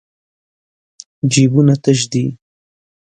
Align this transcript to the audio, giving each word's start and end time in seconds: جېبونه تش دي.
جېبونه 1.31 1.75
تش 1.83 1.99
دي. 2.11 2.25